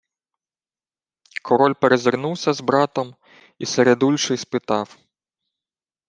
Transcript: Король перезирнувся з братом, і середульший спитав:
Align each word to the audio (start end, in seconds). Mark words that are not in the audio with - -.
Король 1.43 1.73
перезирнувся 1.75 2.53
з 2.53 2.61
братом, 2.61 3.15
і 3.57 3.65
середульший 3.65 4.37
спитав: 4.37 4.97